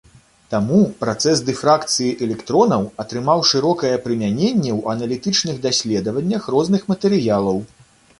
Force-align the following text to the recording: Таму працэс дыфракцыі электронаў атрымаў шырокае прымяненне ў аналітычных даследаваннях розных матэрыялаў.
Таму 0.51 0.77
працэс 1.01 1.41
дыфракцыі 1.49 2.07
электронаў 2.27 2.87
атрымаў 3.03 3.43
шырокае 3.49 3.91
прымяненне 4.05 4.71
ў 4.77 4.81
аналітычных 4.95 5.61
даследаваннях 5.67 6.49
розных 6.57 6.81
матэрыялаў. 6.93 7.63